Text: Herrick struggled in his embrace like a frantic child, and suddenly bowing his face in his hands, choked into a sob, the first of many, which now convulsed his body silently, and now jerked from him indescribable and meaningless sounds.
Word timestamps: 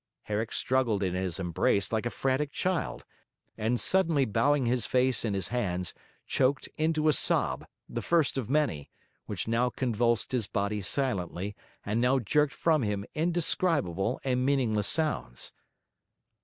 Herrick 0.23 0.51
struggled 0.51 1.03
in 1.03 1.13
his 1.13 1.39
embrace 1.39 1.91
like 1.91 2.07
a 2.07 2.09
frantic 2.09 2.51
child, 2.51 3.05
and 3.55 3.79
suddenly 3.79 4.25
bowing 4.25 4.65
his 4.65 4.87
face 4.87 5.23
in 5.23 5.35
his 5.35 5.49
hands, 5.49 5.93
choked 6.25 6.67
into 6.75 7.07
a 7.07 7.13
sob, 7.13 7.67
the 7.87 8.01
first 8.01 8.35
of 8.35 8.49
many, 8.49 8.89
which 9.27 9.47
now 9.47 9.69
convulsed 9.69 10.31
his 10.31 10.47
body 10.47 10.81
silently, 10.81 11.55
and 11.85 12.01
now 12.01 12.17
jerked 12.17 12.53
from 12.53 12.81
him 12.81 13.05
indescribable 13.13 14.19
and 14.23 14.43
meaningless 14.43 14.87
sounds. 14.87 15.53